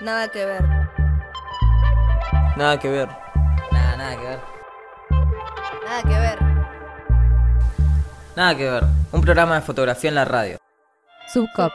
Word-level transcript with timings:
Nada 0.00 0.28
que 0.28 0.44
ver. 0.44 0.62
Nada 2.56 2.80
que 2.80 2.88
ver. 2.88 3.08
Nada, 3.70 3.96
nada 3.96 4.16
que 4.16 4.26
ver. 4.26 4.40
Nada 5.84 6.02
que 6.02 6.08
ver. 6.08 6.38
Nada 8.34 8.56
que 8.56 8.70
ver. 8.70 8.82
Un 9.12 9.20
programa 9.20 9.54
de 9.54 9.60
fotografía 9.60 10.08
en 10.08 10.16
la 10.16 10.24
radio. 10.24 10.58
Subcop. 11.32 11.72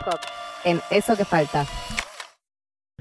En 0.66 0.82
Eso 0.92 1.16
que 1.16 1.24
falta. 1.24 1.66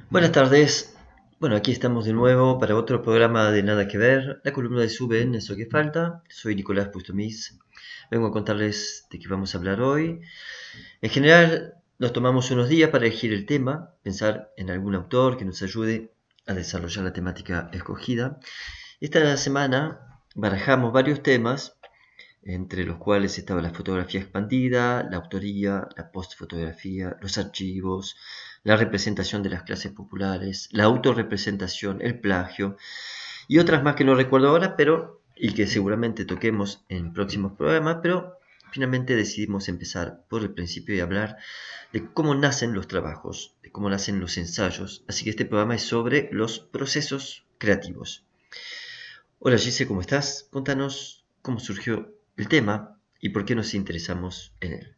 Buenas 0.08 0.30
tardes. 0.30 0.96
Bueno, 1.40 1.56
aquí 1.56 1.72
estamos 1.72 2.04
de 2.04 2.12
nuevo 2.12 2.60
para 2.60 2.76
otro 2.76 3.02
programa 3.02 3.50
de 3.50 3.64
Nada 3.64 3.88
que 3.88 3.98
ver, 3.98 4.40
la 4.44 4.52
columna 4.52 4.80
de 4.80 4.88
Sube 4.88 5.22
en 5.22 5.34
Eso 5.34 5.56
que 5.56 5.66
falta. 5.66 6.22
Soy 6.28 6.54
Nicolás 6.54 6.88
Pustomis. 6.88 7.58
Vengo 8.08 8.28
a 8.28 8.32
contarles 8.32 9.08
de 9.10 9.18
qué 9.18 9.26
vamos 9.26 9.54
a 9.54 9.58
hablar 9.58 9.80
hoy. 9.80 10.20
En 11.00 11.10
general, 11.10 11.74
nos 11.98 12.12
tomamos 12.12 12.50
unos 12.52 12.68
días 12.68 12.90
para 12.90 13.06
elegir 13.06 13.32
el 13.32 13.44
tema, 13.44 13.94
pensar 14.02 14.52
en 14.56 14.70
algún 14.70 14.94
autor 14.94 15.36
que 15.36 15.44
nos 15.44 15.62
ayude 15.62 16.12
a 16.46 16.54
desarrollar 16.54 17.04
la 17.04 17.12
temática 17.12 17.70
escogida. 17.72 18.38
Esta 19.00 19.36
semana 19.36 20.22
barajamos 20.36 20.92
varios 20.92 21.22
temas, 21.24 21.76
entre 22.44 22.84
los 22.84 22.98
cuales 22.98 23.36
estaba 23.36 23.60
la 23.60 23.70
fotografía 23.70 24.20
expandida, 24.20 25.08
la 25.10 25.16
autoría, 25.16 25.88
la 25.96 26.12
postfotografía, 26.12 27.16
los 27.20 27.36
archivos, 27.36 28.16
la 28.62 28.76
representación 28.76 29.42
de 29.42 29.50
las 29.50 29.64
clases 29.64 29.90
populares, 29.90 30.68
la 30.70 30.84
autorrepresentación, 30.84 32.00
el 32.00 32.20
plagio 32.20 32.76
y 33.48 33.58
otras 33.58 33.82
más 33.82 33.96
que 33.96 34.04
no 34.04 34.14
recuerdo 34.14 34.50
ahora, 34.50 34.76
pero 34.76 35.22
y 35.34 35.52
que 35.52 35.66
seguramente 35.66 36.24
toquemos 36.24 36.84
en 36.88 37.12
próximos 37.12 37.52
programas, 37.52 37.98
pero 38.02 38.37
finalmente 38.72 39.16
decidimos 39.16 39.68
empezar 39.68 40.24
por 40.28 40.42
el 40.42 40.52
principio 40.52 40.94
y 40.94 41.00
hablar 41.00 41.36
de 41.92 42.06
cómo 42.12 42.34
nacen 42.34 42.74
los 42.74 42.88
trabajos, 42.88 43.54
de 43.62 43.70
cómo 43.70 43.90
nacen 43.90 44.20
los 44.20 44.36
ensayos. 44.36 45.04
Así 45.08 45.24
que 45.24 45.30
este 45.30 45.44
programa 45.44 45.74
es 45.74 45.82
sobre 45.82 46.28
los 46.32 46.60
procesos 46.60 47.46
creativos. 47.58 48.24
Hola 49.38 49.58
Gise, 49.58 49.86
¿cómo 49.86 50.00
estás? 50.00 50.48
Contanos 50.50 51.24
cómo 51.42 51.60
surgió 51.60 52.14
el 52.36 52.48
tema 52.48 53.00
y 53.20 53.30
por 53.30 53.44
qué 53.44 53.54
nos 53.54 53.74
interesamos 53.74 54.52
en 54.60 54.72
él. 54.72 54.96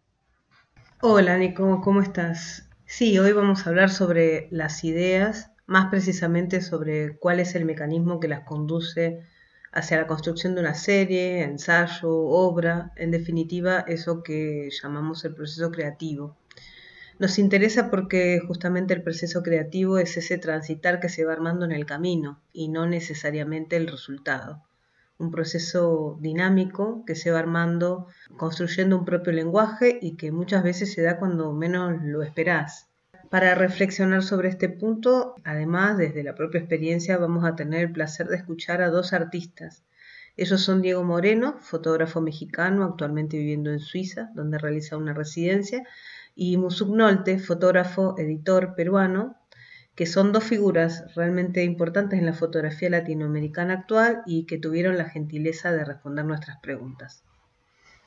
Hola 1.01 1.39
Nico, 1.39 1.81
¿cómo 1.83 2.03
estás? 2.03 2.69
Sí, 2.87 3.19
hoy 3.19 3.33
vamos 3.33 3.67
a 3.67 3.71
hablar 3.71 3.91
sobre 3.91 4.49
las 4.51 4.85
ideas, 4.85 5.51
más 5.67 5.91
precisamente 5.91 6.61
sobre 6.61 7.17
cuál 7.19 7.41
es 7.41 7.55
el 7.55 7.65
mecanismo 7.65 8.21
que 8.21 8.29
las 8.29 8.41
conduce 8.41 9.23
hacia 9.73 9.99
la 9.99 10.07
construcción 10.07 10.55
de 10.55 10.63
una 10.63 10.75
serie, 10.75 11.43
ensayo, 11.43 12.11
obra, 12.11 12.93
en 12.97 13.11
definitiva 13.11 13.81
eso 13.81 14.23
que 14.23 14.69
llamamos 14.71 15.25
el 15.25 15.35
proceso 15.35 15.71
creativo. 15.71 16.37
Nos 17.19 17.39
interesa 17.39 17.91
porque 17.91 18.41
justamente 18.47 18.95
el 18.95 19.03
proceso 19.03 19.43
creativo 19.43 19.99
es 19.99 20.17
ese 20.17 20.39
transitar 20.39 21.01
que 21.01 21.11
se 21.11 21.25
va 21.25 21.35
armando 21.35 21.67
en 21.67 21.73
el 21.73 21.85
camino 21.85 22.43
y 22.53 22.69
no 22.69 22.87
necesariamente 22.87 23.77
el 23.77 23.89
resultado. 23.89 24.65
Un 25.19 25.31
proceso 25.31 26.17
dinámico 26.21 27.05
que 27.05 27.15
se 27.15 27.31
va 27.31 27.39
armando 27.39 28.07
construyendo 28.39 28.97
un 28.97 29.05
propio 29.05 29.35
lenguaje 29.35 29.99
y 30.01 30.17
que 30.17 30.33
muchas 30.33 30.63
veces 30.63 30.95
se 30.95 31.03
da 31.03 31.19
cuando 31.19 31.53
menos 31.53 32.03
lo 32.03 32.23
esperás. 32.23 32.90
Para 33.31 33.55
reflexionar 33.55 34.25
sobre 34.25 34.49
este 34.49 34.69
punto, 34.69 35.37
además, 35.45 35.97
desde 35.97 36.25
la 36.25 36.35
propia 36.35 36.59
experiencia, 36.59 37.17
vamos 37.17 37.45
a 37.45 37.55
tener 37.55 37.83
el 37.83 37.93
placer 37.93 38.27
de 38.27 38.37
escuchar 38.37 38.83
a 38.83 38.91
dos 38.91 39.13
artistas. 39.13 39.85
Ellos 40.37 40.61
son 40.61 40.83
Diego 40.83 41.05
Moreno, 41.05 41.55
fotógrafo 41.61 42.21
mexicano, 42.21 42.83
actualmente 42.83 43.39
viviendo 43.39 43.71
en 43.71 43.79
Suiza, 43.79 44.31
donde 44.35 44.59
realiza 44.59 44.97
una 44.97 45.15
residencia, 45.15 45.85
y 46.35 46.57
Musuk 46.57 46.89
Nolte, 46.89 47.39
fotógrafo, 47.39 48.17
editor 48.19 48.75
peruano, 48.75 49.37
que 49.95 50.07
son 50.07 50.33
dos 50.33 50.43
figuras 50.43 51.15
realmente 51.15 51.63
importantes 51.63 52.19
en 52.19 52.27
la 52.27 52.33
fotografía 52.33 52.91
latinoamericana 52.91 53.75
actual 53.75 54.23
y 54.27 54.45
que 54.47 54.59
tuvieron 54.59 54.99
la 54.99 55.09
gentileza 55.09 55.71
de 55.71 55.85
responder 55.85 56.25
nuestras 56.25 56.59
preguntas. 56.59 57.23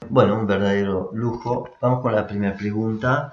Bueno, 0.09 0.37
un 0.37 0.47
verdadero 0.47 1.11
lujo. 1.13 1.69
Vamos 1.79 2.01
con 2.01 2.13
la 2.13 2.27
primera 2.27 2.57
pregunta. 2.57 3.31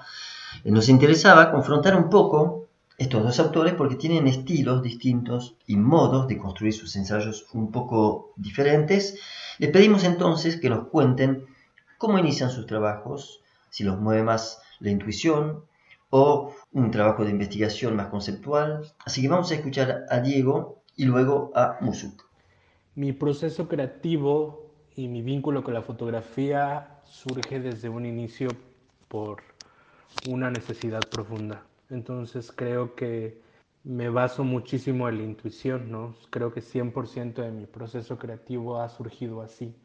Eh, 0.63 0.71
nos 0.71 0.89
interesaba 0.89 1.51
confrontar 1.51 1.95
un 1.95 2.09
poco 2.09 2.67
estos 2.97 3.23
dos 3.23 3.39
autores 3.39 3.73
porque 3.73 3.95
tienen 3.95 4.27
estilos 4.27 4.83
distintos 4.83 5.55
y 5.65 5.75
modos 5.75 6.27
de 6.27 6.37
construir 6.37 6.73
sus 6.73 6.95
ensayos 6.95 7.47
un 7.53 7.71
poco 7.71 8.33
diferentes. 8.35 9.17
Les 9.57 9.71
pedimos 9.71 10.03
entonces 10.03 10.57
que 10.57 10.69
nos 10.69 10.87
cuenten 10.87 11.45
cómo 11.97 12.19
inician 12.19 12.51
sus 12.51 12.67
trabajos, 12.67 13.41
si 13.69 13.83
los 13.83 13.99
mueve 13.99 14.23
más 14.23 14.61
la 14.79 14.91
intuición 14.91 15.63
o 16.11 16.53
un 16.73 16.91
trabajo 16.91 17.23
de 17.23 17.31
investigación 17.31 17.95
más 17.95 18.07
conceptual. 18.07 18.81
Así 19.05 19.21
que 19.21 19.29
vamos 19.29 19.51
a 19.51 19.55
escuchar 19.55 20.05
a 20.09 20.19
Diego 20.19 20.83
y 20.95 21.05
luego 21.05 21.51
a 21.55 21.77
Musuk. 21.81 22.25
Mi 22.95 23.13
proceso 23.13 23.67
creativo 23.67 24.69
y 24.95 25.07
mi 25.07 25.21
vínculo 25.21 25.63
con 25.63 25.73
la 25.73 25.81
fotografía 25.81 26.99
surge 27.05 27.59
desde 27.59 27.89
un 27.89 28.05
inicio 28.05 28.49
por 29.07 29.50
una 30.27 30.49
necesidad 30.51 31.07
profunda. 31.09 31.63
Entonces 31.89 32.51
creo 32.51 32.95
que 32.95 33.41
me 33.83 34.09
baso 34.09 34.43
muchísimo 34.43 35.09
en 35.09 35.17
la 35.17 35.23
intuición, 35.23 35.91
¿no? 35.91 36.15
Creo 36.29 36.53
que 36.53 36.61
100% 36.61 37.41
de 37.41 37.51
mi 37.51 37.65
proceso 37.65 38.17
creativo 38.17 38.79
ha 38.79 38.89
surgido 38.89 39.41
así 39.41 39.75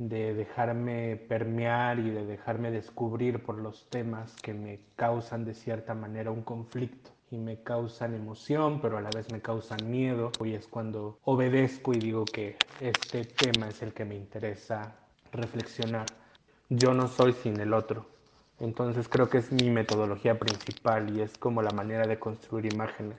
de 0.00 0.32
dejarme 0.32 1.16
permear 1.16 1.98
y 1.98 2.08
de 2.10 2.24
dejarme 2.24 2.70
descubrir 2.70 3.42
por 3.42 3.58
los 3.58 3.86
temas 3.90 4.34
que 4.42 4.54
me 4.54 4.80
causan 4.96 5.44
de 5.44 5.52
cierta 5.52 5.92
manera 5.92 6.30
un 6.30 6.42
conflicto 6.42 7.10
y 7.30 7.36
me 7.36 7.62
causan 7.62 8.14
emoción, 8.14 8.80
pero 8.80 8.96
a 8.96 9.02
la 9.02 9.10
vez 9.10 9.30
me 9.30 9.42
causan 9.42 9.90
miedo. 9.90 10.32
Y 10.42 10.54
es 10.54 10.66
cuando 10.66 11.18
obedezco 11.24 11.92
y 11.92 11.98
digo 11.98 12.24
que 12.24 12.56
este 12.80 13.26
tema 13.26 13.68
es 13.68 13.82
el 13.82 13.92
que 13.92 14.06
me 14.06 14.16
interesa 14.16 14.96
reflexionar. 15.32 16.06
Yo 16.70 16.94
no 16.94 17.06
soy 17.06 17.34
sin 17.34 17.60
el 17.60 17.74
otro. 17.74 18.06
Entonces 18.60 19.08
creo 19.08 19.28
que 19.30 19.38
es 19.38 19.50
mi 19.52 19.70
metodología 19.70 20.38
principal 20.38 21.10
y 21.16 21.20
es 21.20 21.36
como 21.36 21.62
la 21.62 21.72
manera 21.72 22.06
de 22.06 22.18
construir 22.20 22.66
imágenes 22.66 23.16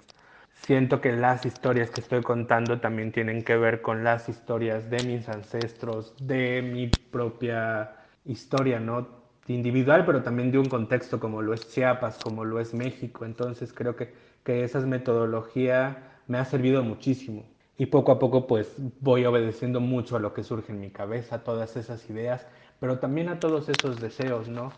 siento 0.53 1.01
que 1.01 1.11
las 1.11 1.45
historias 1.45 1.89
que 1.91 1.99
estoy 1.99 2.23
contando 2.23 2.79
también 2.79 3.11
tienen 3.11 3.43
que 3.43 3.57
ver 3.57 3.81
con 3.81 4.03
las 4.03 4.29
historias 4.29 4.89
de 4.89 5.03
mis 5.03 5.27
ancestros, 5.29 6.15
de 6.19 6.61
mi 6.61 6.87
propia 6.87 7.95
historia, 8.25 8.79
¿no? 8.79 9.21
Individual, 9.47 10.05
pero 10.05 10.21
también 10.23 10.51
de 10.51 10.59
un 10.59 10.69
contexto 10.69 11.19
como 11.19 11.41
lo 11.41 11.53
es 11.53 11.69
Chiapas, 11.69 12.19
como 12.19 12.45
lo 12.45 12.59
es 12.59 12.73
México. 12.73 13.25
Entonces 13.25 13.73
creo 13.73 13.95
que, 13.95 14.13
que 14.43 14.63
esa 14.63 14.79
metodología 14.81 16.19
me 16.27 16.37
ha 16.37 16.45
servido 16.45 16.83
muchísimo. 16.83 17.45
Y 17.77 17.87
poco 17.87 18.11
a 18.11 18.19
poco 18.19 18.45
pues 18.47 18.75
voy 18.99 19.25
obedeciendo 19.25 19.79
mucho 19.79 20.15
a 20.15 20.19
lo 20.19 20.33
que 20.33 20.43
surge 20.43 20.71
en 20.71 20.79
mi 20.79 20.91
cabeza, 20.91 21.43
todas 21.43 21.75
esas 21.77 22.07
ideas, 22.09 22.45
pero 22.79 22.99
también 22.99 23.29
a 23.29 23.39
todos 23.39 23.69
esos 23.69 23.99
deseos, 23.99 24.47
¿no? 24.47 24.73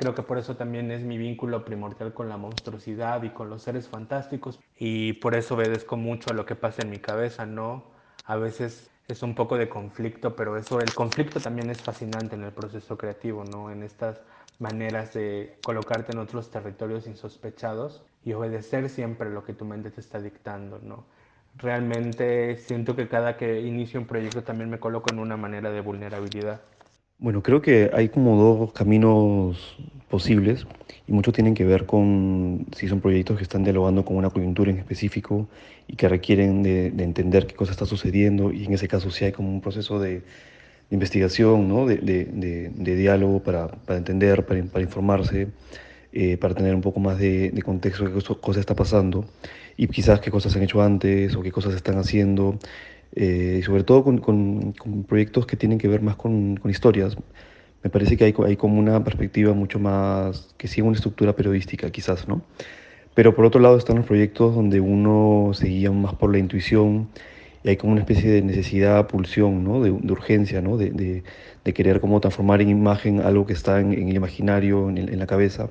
Creo 0.00 0.14
que 0.14 0.22
por 0.22 0.38
eso 0.38 0.56
también 0.56 0.90
es 0.90 1.02
mi 1.04 1.18
vínculo 1.18 1.62
primordial 1.64 2.14
con 2.14 2.28
la 2.30 2.38
monstruosidad 2.38 3.22
y 3.22 3.30
con 3.34 3.50
los 3.50 3.62
seres 3.62 3.86
fantásticos. 3.88 4.58
Y 4.74 5.12
por 5.14 5.34
eso 5.34 5.54
obedezco 5.56 5.96
mucho 5.98 6.30
a 6.30 6.34
lo 6.34 6.46
que 6.46 6.56
pasa 6.56 6.80
en 6.82 6.88
mi 6.90 7.00
cabeza, 7.00 7.44
¿no? 7.44 7.92
A 8.24 8.36
veces 8.36 8.90
es 9.08 9.22
un 9.22 9.34
poco 9.34 9.58
de 9.58 9.68
conflicto, 9.68 10.36
pero 10.36 10.56
eso, 10.56 10.80
el 10.80 10.94
conflicto 10.94 11.42
también 11.42 11.68
es 11.70 11.82
fascinante 11.82 12.34
en 12.34 12.44
el 12.44 12.52
proceso 12.54 12.96
creativo, 12.96 13.44
¿no? 13.44 13.70
En 13.70 13.82
estas 13.82 14.24
maneras 14.58 15.12
de 15.12 15.60
colocarte 15.62 16.12
en 16.12 16.18
otros 16.18 16.50
territorios 16.50 17.06
insospechados 17.06 18.06
y 18.22 18.32
obedecer 18.32 18.88
siempre 18.88 19.28
lo 19.30 19.44
que 19.44 19.52
tu 19.54 19.64
mente 19.66 19.90
te 19.90 20.00
está 20.00 20.20
dictando, 20.20 20.78
¿no? 20.78 21.08
Realmente 21.54 22.56
siento 22.56 22.96
que 22.96 23.08
cada 23.08 23.36
que 23.36 23.60
inicio 23.60 24.00
un 24.00 24.06
proyecto 24.06 24.44
también 24.44 24.70
me 24.70 24.80
coloco 24.80 25.10
en 25.10 25.18
una 25.18 25.36
manera 25.36 25.70
de 25.70 25.80
vulnerabilidad. 25.82 26.62
Bueno, 27.20 27.42
creo 27.42 27.60
que 27.60 27.90
hay 27.92 28.08
como 28.08 28.34
dos 28.42 28.72
caminos 28.72 29.76
posibles 30.08 30.66
y 31.06 31.12
mucho 31.12 31.32
tienen 31.32 31.52
que 31.52 31.66
ver 31.66 31.84
con 31.84 32.66
si 32.74 32.88
son 32.88 33.02
proyectos 33.02 33.36
que 33.36 33.42
están 33.42 33.62
dialogando 33.62 34.06
con 34.06 34.16
una 34.16 34.30
coyuntura 34.30 34.70
en 34.70 34.78
específico 34.78 35.46
y 35.86 35.96
que 35.96 36.08
requieren 36.08 36.62
de, 36.62 36.86
entender 36.86 37.46
qué 37.46 37.54
cosa 37.54 37.72
está 37.72 37.84
sucediendo 37.84 38.52
y 38.52 38.64
en 38.64 38.72
ese 38.72 38.88
caso 38.88 39.10
si 39.10 39.26
hay 39.26 39.32
como 39.32 39.50
un 39.50 39.60
proceso 39.60 40.00
de, 40.00 40.22
investigación, 40.90 41.68
¿no? 41.68 41.86
de, 41.86 41.98
de, 41.98 42.96
diálogo 42.96 43.42
para, 43.42 43.68
para 43.68 43.98
entender, 43.98 44.46
para, 44.46 44.64
para 44.64 44.82
informarse, 44.82 45.48
eh, 46.12 46.38
para 46.38 46.54
tener 46.54 46.74
un 46.74 46.80
poco 46.80 47.00
más 47.00 47.18
de, 47.18 47.52
contexto 47.62 48.04
de 48.04 48.12
qué 48.12 48.34
cosa 48.40 48.60
está 48.60 48.74
pasando 48.74 49.26
y 49.76 49.88
quizás 49.88 50.20
qué 50.20 50.30
cosas 50.30 50.52
se 50.52 50.58
han 50.58 50.64
hecho 50.64 50.82
antes 50.82 51.36
o 51.36 51.42
qué 51.42 51.52
cosas 51.52 51.74
están 51.74 51.98
haciendo 51.98 52.58
eh, 53.16 53.58
y 53.60 53.62
sobre 53.62 53.84
todo 53.84 54.04
con, 54.04 54.18
con, 54.18 55.04
proyectos 55.08 55.46
que 55.46 55.56
tienen 55.56 55.78
que 55.78 55.88
ver 55.88 56.02
más 56.02 56.16
con, 56.16 56.56
con, 56.56 56.70
historias. 56.70 57.16
Me 57.82 57.90
parece 57.90 58.16
que 58.16 58.24
hay, 58.24 58.34
hay 58.46 58.56
como 58.56 58.78
una 58.78 59.02
perspectiva 59.04 59.54
mucho 59.54 59.78
más, 59.78 60.54
que 60.58 60.68
sigue 60.68 60.82
una 60.86 60.96
estructura 60.96 61.34
periodística 61.34 61.90
quizás, 61.90 62.28
¿no? 62.28 62.42
Pero 63.14 63.34
por 63.34 63.44
otro 63.44 63.60
lado 63.60 63.76
están 63.76 63.96
los 63.96 64.06
proyectos 64.06 64.54
donde 64.54 64.80
uno 64.80 65.50
se 65.54 65.66
guía 65.66 65.90
más 65.90 66.14
por 66.14 66.30
la 66.30 66.38
intuición 66.38 67.08
y 67.62 67.68
hay 67.68 67.76
como 67.76 67.92
una 67.92 68.00
especie 68.00 68.30
de 68.30 68.42
necesidad, 68.42 69.06
pulsión, 69.08 69.64
¿no? 69.64 69.82
de, 69.82 69.90
de 69.92 70.12
urgencia, 70.12 70.62
¿no? 70.62 70.76
De, 70.76 70.90
de, 70.90 71.24
de, 71.64 71.74
querer 71.74 72.00
como 72.00 72.20
transformar 72.20 72.62
en 72.62 72.70
imagen 72.70 73.20
algo 73.20 73.46
que 73.46 73.52
está 73.52 73.80
en, 73.80 73.92
el 73.92 74.16
imaginario, 74.16 74.88
en, 74.88 74.98
en, 74.98 75.18
la 75.18 75.26
cabeza. 75.26 75.68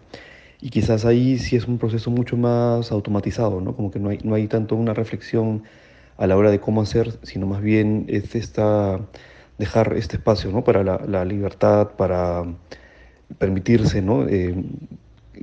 Y 0.62 0.70
quizás 0.70 1.06
ahí 1.06 1.40
sí 1.40 1.56
es 1.56 1.68
un 1.68 1.78
proceso 1.80 2.12
mucho 2.12 2.38
más 2.38 2.92
automatizado, 2.92 3.62
¿no? 3.62 3.76
Como 3.76 3.92
que 3.92 4.00
no 4.00 4.10
hay, 4.10 4.20
no 4.24 4.36
hay 4.36 4.48
tanto 4.48 4.76
una 4.76 4.94
reflexión 4.94 5.64
a 6.19 6.27
la 6.27 6.36
hora 6.36 6.51
de 6.51 6.60
cómo 6.60 6.81
hacer, 6.81 7.18
sino 7.24 7.48
más 7.48 7.62
bien 7.62 8.06
es 8.10 8.36
esta, 8.36 9.00
dejar 9.57 9.94
este 9.95 10.18
espacio 10.18 10.51
¿no? 10.51 10.66
para 10.66 10.83
la, 10.83 11.25
libertad, 11.25 11.92
para 11.98 12.44
permitirse 13.38 14.01
¿no? 14.01 14.27
Eh, 14.27 14.54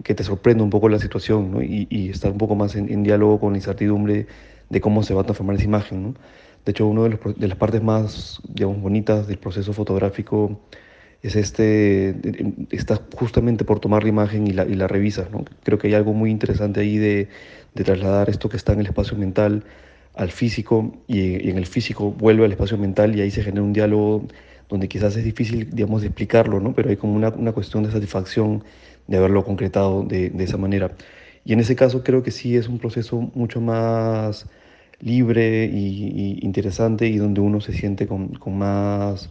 que 0.05 0.15
te 0.15 0.23
sorprenda 0.23 0.63
un 0.63 0.69
poco 0.69 0.91
la 0.91 0.99
situación 0.99 1.51
¿no? 1.51 1.63
y, 1.63 2.11
estar 2.11 2.31
un 2.31 2.37
poco 2.37 2.55
más 2.55 2.77
en, 2.77 3.03
diálogo 3.03 3.41
con 3.41 3.53
la 3.55 3.59
incertidumbre 3.59 4.27
de 4.69 4.81
cómo 4.83 5.03
se 5.03 5.15
va 5.15 5.23
a 5.23 5.25
transformar 5.25 5.57
esa 5.57 5.65
imagen. 5.65 6.03
¿no? 6.03 6.15
De 6.67 6.73
hecho, 6.73 6.87
una 6.87 7.05
de, 7.05 7.19
de 7.37 7.49
las 7.49 7.57
partes 7.57 7.83
más 7.83 8.43
digamos, 8.47 8.83
bonitas 8.83 9.27
del 9.27 9.39
proceso 9.39 9.73
fotográfico 9.73 10.61
es 11.23 11.37
este, 11.37 12.15
está 12.71 13.01
justamente 13.17 13.65
por 13.65 13.81
tomar 13.81 14.03
la 14.03 14.11
imagen 14.11 14.47
y 14.47 14.53
la, 14.53 14.67
y 14.67 14.75
revisas. 14.75 15.31
¿no? 15.31 15.43
Creo 15.63 15.79
que 15.79 15.87
hay 15.87 15.95
algo 15.95 16.13
muy 16.13 16.31
interesante 16.31 16.81
ahí 16.81 16.99
de 16.99 17.29
trasladar 17.73 18.29
esto 18.29 18.51
que 18.51 18.59
está 18.59 18.75
en 18.75 18.81
el 18.81 18.87
espacio 18.87 19.17
mental 19.17 19.65
al 20.17 20.31
físico 20.31 20.93
y, 21.07 21.49
en 21.49 21.59
el 21.59 21.67
físico 21.67 22.11
vuelve 22.13 22.45
al 22.45 22.53
espacio 22.53 22.79
mental 22.79 23.15
y 23.17 23.21
ahí 23.21 23.31
se 23.31 23.43
genera 23.43 23.63
un 23.63 23.73
diálogo 23.73 24.27
donde 24.69 24.89
quizás 24.89 25.17
es 25.17 25.25
difícil, 25.25 25.71
digamos, 25.71 26.01
de 26.01 26.09
explicarlo, 26.09 26.59
¿no? 26.59 26.75
Pero 26.75 26.91
hay 26.91 26.97
como 26.97 27.15
una, 27.15 27.29
una 27.29 27.53
cuestión 27.53 27.85
de 27.85 27.93
satisfacción 27.93 28.65
de 29.07 29.19
haberlo 29.19 29.45
concretado 29.45 30.03
de, 30.03 30.31
de, 30.31 30.45
esa 30.45 30.57
manera. 30.57 30.91
Y 31.45 31.53
en 31.53 31.61
ese 31.61 31.77
caso 31.77 32.03
creo 32.03 32.23
que 32.25 32.33
sí 32.33 32.57
es 32.57 32.69
un 32.69 32.79
proceso 32.79 33.31
mucho 33.35 33.61
más 33.61 34.47
libre 35.01 35.67
y, 35.67 36.39
interesante 36.43 37.07
y 37.07 37.19
donde 37.19 37.41
uno 37.41 37.61
se 37.61 37.73
siente 37.73 38.07
con, 38.09 38.29
con 38.35 38.59
más, 38.59 39.31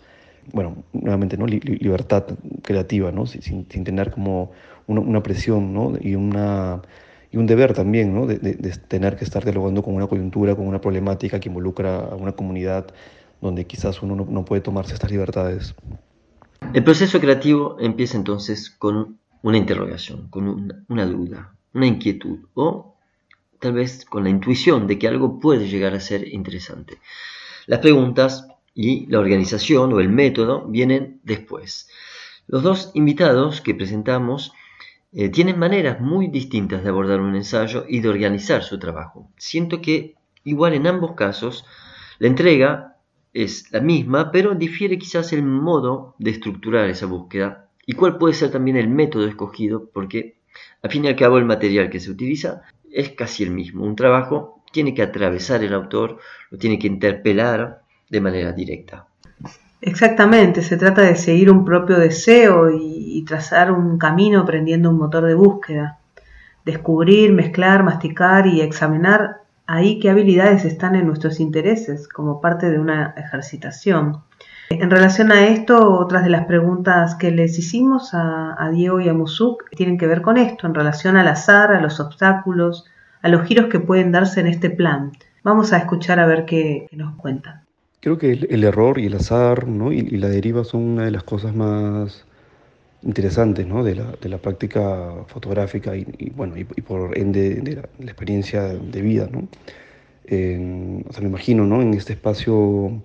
bueno, 0.53 0.83
nuevamente, 0.93 1.37
¿no? 1.37 1.47
Li 1.47 1.59
libertad 1.59 2.25
creativa, 2.63 3.11
¿no? 3.11 3.25
Sin, 3.25 3.65
sin 3.69 3.83
tener 3.83 4.11
como 4.11 4.51
una, 4.87 5.01
una 5.01 5.23
presión, 5.23 5.73
¿no? 5.73 5.93
Y 5.99 6.15
una 6.15 6.81
y 7.35 7.37
un 7.37 7.47
deber 7.47 7.73
también, 7.73 8.15
¿no? 8.15 8.25
De, 8.25 8.37
tener 8.87 9.17
que 9.17 9.25
estar 9.25 9.43
dialogando 9.43 9.83
con 9.83 9.93
una 9.93 10.07
coyuntura, 10.07 10.55
con 10.55 10.67
una 10.67 10.79
problemática 10.79 11.37
que 11.37 11.49
involucra 11.49 11.97
a 11.97 12.15
una 12.15 12.31
comunidad 12.31 12.87
donde 13.41 13.67
quizás 13.67 14.01
uno 14.01 14.15
no, 14.15 14.45
puede 14.45 14.61
tomarse 14.61 14.93
estas 14.93 15.11
libertades. 15.11 15.75
El 16.73 16.83
proceso 16.85 17.19
creativo 17.19 17.75
empieza 17.81 18.15
entonces 18.15 18.69
con 18.69 19.19
una 19.41 19.57
interrogación, 19.57 20.29
con 20.29 20.85
una 20.87 21.05
duda, 21.05 21.53
una 21.73 21.87
inquietud 21.87 22.39
o 22.53 22.95
tal 23.59 23.73
vez 23.73 24.05
con 24.05 24.23
la 24.23 24.29
intuición 24.29 24.87
de 24.87 24.97
que 24.97 25.09
algo 25.09 25.37
puede 25.37 25.67
llegar 25.67 25.93
a 25.93 25.99
ser 25.99 26.33
interesante. 26.33 26.99
Las 27.67 27.79
preguntas 27.79 28.47
y 28.73 29.07
la 29.07 29.19
organización 29.19 29.91
o 29.91 29.99
el 29.99 30.07
método 30.07 30.65
vienen 30.69 31.19
después. 31.23 31.89
Los 32.47 32.63
dos 32.63 32.91
invitados 32.93 33.59
que 33.59 33.75
presentamos 33.75 34.53
eh, 35.17 35.29
tienen 35.29 35.57
maneras 35.57 36.01
muy 36.01 36.27
distintas 36.27 36.83
de 36.83 36.89
abordar 36.89 37.21
un 37.21 37.37
ensayo 37.37 37.85
y 37.87 38.01
de 38.01 38.09
organizar 38.09 38.63
su 38.63 38.77
trabajo. 38.79 39.31
Siento 39.37 39.81
que 39.81 40.15
igual 40.43 40.73
en 40.73 40.87
ambos 40.87 41.13
casos 41.13 41.65
la 42.19 42.27
entrega 42.27 42.97
es 43.33 43.71
la 43.71 43.79
misma, 43.79 44.29
pero 44.31 44.55
difiere 44.55 44.97
quizás 44.97 45.31
el 45.31 45.43
modo 45.43 46.15
de 46.19 46.31
estructurar 46.31 46.89
esa 46.89 47.05
búsqueda 47.05 47.69
y 47.85 47.93
cuál 47.93 48.17
puede 48.17 48.33
ser 48.33 48.51
también 48.51 48.75
el 48.75 48.89
método 48.89 49.25
escogido, 49.25 49.89
porque 49.93 50.39
al 50.81 50.91
fin 50.91 51.05
y 51.05 51.07
al 51.07 51.15
cabo 51.15 51.37
el 51.37 51.45
material 51.45 51.89
que 51.89 52.01
se 52.01 52.11
utiliza 52.11 52.63
es 52.91 53.11
casi 53.11 53.43
el 53.43 53.51
mismo. 53.51 53.85
Un 53.85 53.95
trabajo 53.95 54.63
tiene 54.73 54.93
que 54.93 55.01
atravesar 55.01 55.63
el 55.63 55.73
autor, 55.73 56.19
lo 56.51 56.57
tiene 56.57 56.77
que 56.77 56.87
interpelar 56.87 57.83
de 58.09 58.21
manera 58.21 58.51
directa. 58.51 59.07
Exactamente, 59.85 60.63
se 60.63 60.77
trata 60.77 61.03
de 61.03 61.15
seguir 61.15 61.51
un 61.51 61.63
propio 61.63 61.99
deseo 61.99 62.71
y, 62.71 63.23
trazar 63.27 63.71
un 63.71 63.97
camino 63.97 64.45
prendiendo 64.45 64.89
un 64.89 64.97
motor 64.97 65.25
de 65.25 65.35
búsqueda. 65.35 65.99
Descubrir, 66.63 67.33
mezclar, 67.33 67.83
masticar 67.83 68.47
y 68.47 68.61
examinar 68.61 69.41
ahí 69.67 69.99
qué 69.99 70.09
habilidades 70.09 70.65
están 70.65 70.95
en 70.95 71.05
nuestros 71.05 71.39
intereses 71.39 72.07
como 72.07 72.41
parte 72.41 72.69
de 72.69 72.79
una 72.79 73.13
ejercitación. 73.15 74.23
En 74.69 74.89
relación 74.89 75.31
a 75.31 75.47
esto, 75.47 75.99
otras 75.99 76.23
de 76.23 76.31
las 76.31 76.45
preguntas 76.45 77.15
que 77.15 77.29
les 77.29 77.57
hicimos 77.59 78.11
a, 78.13 78.69
Diego 78.73 78.99
y 78.99 79.09
a 79.09 79.13
Musuk 79.13 79.69
tienen 79.69 79.99
que 79.99 80.07
ver 80.07 80.23
con 80.23 80.37
esto, 80.37 80.65
en 80.65 80.73
relación 80.73 81.15
al 81.15 81.27
azar, 81.27 81.71
a 81.71 81.81
los 81.81 81.99
obstáculos, 81.99 82.85
a 83.21 83.29
los 83.29 83.43
giros 83.43 83.67
que 83.67 83.79
pueden 83.79 84.11
darse 84.11 84.39
en 84.39 84.47
este 84.47 84.71
plan. 84.71 85.11
Vamos 85.43 85.73
a 85.73 85.77
escuchar 85.77 86.19
a 86.19 86.25
ver 86.25 86.45
qué 86.45 86.87
nos 86.91 87.15
cuentan. 87.15 87.64
Creo 88.01 88.17
que 88.17 88.31
el, 88.31 88.47
el, 88.51 88.63
error 88.63 88.99
y 88.99 89.07
el 89.07 89.15
azar 89.15 89.67
¿no? 89.67 89.91
y, 89.91 89.99
y, 89.99 90.17
la 90.17 90.29
deriva 90.29 90.63
son 90.63 90.81
una 90.83 91.05
de 91.05 91.11
las 91.11 91.23
cosas 91.23 91.55
más 91.55 92.25
interesantes 93.03 93.65
¿no? 93.65 93.83
de, 93.83 93.95
la, 93.95 94.11
de, 94.21 94.29
la, 94.29 94.37
práctica 94.37 95.11
fotográfica 95.27 95.95
y, 95.95 96.05
y 96.17 96.29
bueno, 96.29 96.55
y, 96.57 96.63
por 96.63 97.17
ende 97.17 97.55
de 97.55 97.75
la, 97.75 97.89
la, 97.99 98.05
experiencia 98.05 98.63
de 98.63 99.01
vida. 99.01 99.27
¿no? 99.31 99.47
O 100.27 101.13
sea, 101.13 101.21
me 101.21 101.27
imagino 101.27 101.65
¿no? 101.65 101.81
en 101.81 101.93
este 101.93 102.13
espacio 102.13 103.01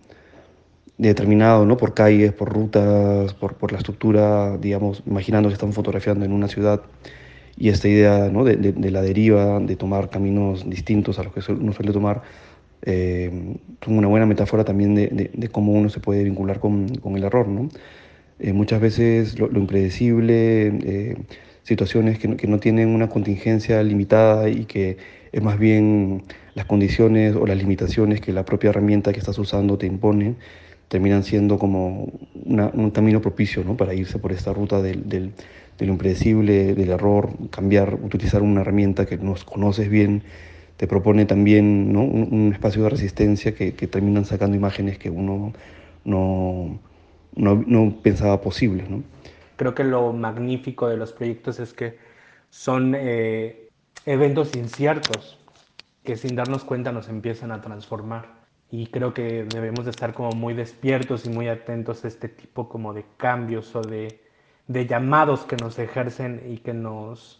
determinado 1.00 1.64
¿no? 1.64 1.76
por 1.76 1.94
calles, 1.94 2.32
por 2.32 2.52
rutas, 2.52 3.32
por, 3.34 3.54
por 3.54 3.72
la 3.72 3.78
estructura, 3.78 4.58
digamos, 4.58 5.02
imaginando 5.06 5.48
que 5.48 5.54
están 5.54 5.72
fotografiando 5.72 6.24
en 6.26 6.32
una 6.32 6.46
ciudad 6.46 6.82
y 7.56 7.70
esta 7.70 7.88
idea 7.88 8.28
¿no? 8.30 8.44
de, 8.44 8.56
de, 8.56 8.72
de, 8.72 8.90
la 8.90 9.00
deriva, 9.00 9.60
de 9.60 9.76
tomar 9.76 10.10
caminos 10.10 10.68
distintos 10.68 11.18
a 11.18 11.24
los 11.24 11.32
que 11.32 11.52
uno 11.52 11.72
suele 11.72 11.92
tomar, 11.92 12.22
eh, 12.82 13.56
una 13.86 14.08
buena 14.08 14.26
metáfora 14.26 14.64
también 14.64 14.94
de, 14.94 15.30
de, 15.32 15.48
cómo 15.48 15.72
uno 15.72 15.88
se 15.88 16.00
puede 16.00 16.24
vincular 16.24 16.60
con, 16.60 16.88
con 16.96 17.16
el 17.16 17.24
error. 17.24 17.48
¿no? 17.48 17.68
Eh, 18.38 18.52
muchas 18.52 18.80
veces 18.80 19.38
lo, 19.38 19.48
impredecible, 19.58 20.68
eh, 20.68 21.16
situaciones 21.62 22.18
que 22.18 22.36
que 22.36 22.46
no, 22.46 22.58
tienen 22.58 22.88
una 22.88 23.08
contingencia 23.08 23.82
limitada 23.82 24.48
y 24.48 24.64
que 24.64 24.96
es 25.32 25.42
más 25.42 25.58
bien 25.58 26.24
las 26.54 26.66
condiciones 26.66 27.36
o 27.36 27.46
las 27.46 27.58
limitaciones 27.58 28.20
que 28.20 28.32
la 28.32 28.44
propia 28.44 28.70
herramienta 28.70 29.12
que 29.12 29.18
estás 29.18 29.38
usando 29.38 29.78
te 29.78 29.86
impone, 29.86 30.36
terminan 30.88 31.22
siendo 31.22 31.58
como 31.58 32.12
un 32.34 32.90
camino 32.90 33.20
propicio 33.20 33.62
¿no? 33.62 33.76
para 33.76 33.94
irse 33.94 34.18
por 34.18 34.32
esta 34.32 34.52
ruta 34.52 34.82
del, 34.82 35.08
del, 35.08 35.32
de 35.78 35.86
impredecible, 35.86 36.74
del 36.74 36.90
error, 36.90 37.30
cambiar, 37.50 37.94
utilizar 37.94 38.42
una 38.42 38.62
herramienta 38.62 39.06
que 39.06 39.16
nos 39.16 39.44
conoces 39.44 39.88
bien, 39.88 40.22
te 40.80 40.86
propone 40.86 41.26
también 41.26 41.92
¿no? 41.92 42.00
un, 42.00 42.28
un, 42.32 42.52
espacio 42.54 42.84
de 42.84 42.88
resistencia 42.88 43.54
que, 43.54 43.74
que, 43.74 43.86
terminan 43.86 44.24
sacando 44.24 44.56
imágenes 44.56 44.96
que 44.96 45.10
uno 45.10 45.52
no, 46.06 46.80
no, 47.36 47.64
no 47.66 47.96
pensaba 48.02 48.40
posible. 48.40 48.86
¿no? 48.88 49.02
Creo 49.56 49.74
que 49.74 49.84
lo 49.84 50.14
magnífico 50.14 50.88
de 50.88 50.96
los 50.96 51.12
proyectos 51.12 51.60
es 51.60 51.74
que 51.74 51.98
son 52.48 52.94
eh, 52.96 53.68
eventos 54.06 54.56
inciertos 54.56 55.38
que 56.02 56.16
sin 56.16 56.34
darnos 56.34 56.64
cuenta 56.64 56.92
nos 56.92 57.10
empiezan 57.10 57.52
a 57.52 57.60
transformar 57.60 58.40
y 58.70 58.86
creo 58.86 59.12
que 59.12 59.44
debemos 59.44 59.84
de 59.84 59.90
estar 59.90 60.14
como 60.14 60.30
muy 60.30 60.54
despiertos 60.54 61.26
y 61.26 61.28
muy 61.28 61.48
atentos 61.48 62.06
a 62.06 62.08
este 62.08 62.30
tipo 62.30 62.70
como 62.70 62.94
de 62.94 63.04
cambios 63.18 63.76
o 63.76 63.82
de, 63.82 64.22
de 64.66 64.86
llamados 64.86 65.44
que 65.44 65.56
nos 65.56 65.78
ejercen 65.78 66.40
y 66.48 66.56
que 66.56 66.72
nos, 66.72 67.39